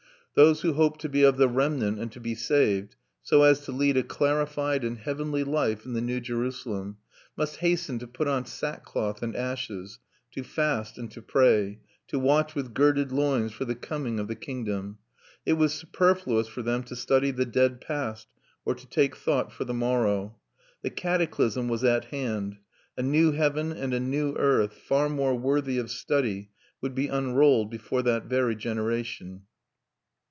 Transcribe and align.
Those 0.33 0.61
who 0.61 0.75
hoped 0.75 1.01
to 1.01 1.09
be 1.09 1.23
of 1.23 1.35
the 1.35 1.49
remnant 1.49 1.99
and 1.99 2.09
to 2.13 2.21
be 2.21 2.35
saved, 2.35 2.95
so 3.21 3.43
as 3.43 3.65
to 3.65 3.73
lead 3.73 3.97
a 3.97 4.01
clarified 4.03 4.81
and 4.85 4.97
heavenly 4.97 5.43
life 5.43 5.85
in 5.85 5.91
the 5.91 5.99
New 5.99 6.21
Jerusalem, 6.21 6.99
must 7.35 7.57
hasten 7.57 7.99
to 7.99 8.07
put 8.07 8.29
on 8.29 8.45
sackcloth 8.45 9.21
and 9.21 9.35
ashes, 9.35 9.99
to 10.31 10.41
fast 10.41 10.97
and 10.97 11.11
to 11.11 11.21
pray, 11.21 11.81
to 12.07 12.17
watch 12.17 12.55
with 12.55 12.73
girded 12.73 13.11
loins 13.11 13.51
for 13.51 13.65
the 13.65 13.75
coming 13.75 14.21
of 14.21 14.29
the 14.29 14.35
kingdom; 14.37 14.99
it 15.45 15.53
was 15.53 15.73
superfluous 15.73 16.47
for 16.47 16.61
them 16.61 16.83
to 16.83 16.95
study 16.95 17.31
the 17.31 17.45
dead 17.45 17.81
past 17.81 18.29
or 18.63 18.73
to 18.73 18.87
take 18.87 19.17
thought 19.17 19.51
for 19.51 19.65
the 19.65 19.73
morrow. 19.73 20.37
The 20.81 20.91
cataclysm 20.91 21.67
was 21.67 21.83
at 21.83 22.05
hand; 22.05 22.55
a 22.97 23.01
new 23.03 23.33
heaven 23.33 23.73
and 23.73 23.93
a 23.93 23.99
new 23.99 24.33
earth 24.37 24.75
far 24.75 25.09
more 25.09 25.35
worthy 25.37 25.77
of 25.77 25.91
study 25.91 26.51
would 26.79 26.95
be 26.95 27.09
unrolled 27.09 27.69
before 27.69 28.03
that 28.03 28.27
very 28.27 28.55
generation. 28.55 29.41